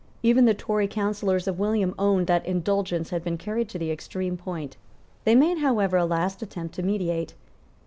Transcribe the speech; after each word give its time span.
Even 0.23 0.45
the 0.45 0.55
Tory 0.55 0.87
counsellors 0.87 1.47
of 1.47 1.59
William 1.59 1.93
owned 1.99 2.25
that 2.25 2.43
indulgence 2.43 3.11
had 3.11 3.23
been 3.23 3.37
carried 3.37 3.69
to 3.69 3.77
the 3.77 3.91
extreme 3.91 4.35
point. 4.35 4.75
They 5.25 5.35
made, 5.35 5.59
however, 5.59 5.95
a 5.97 6.05
last 6.07 6.41
attempt 6.41 6.73
to 6.73 6.81
mediate. 6.81 7.35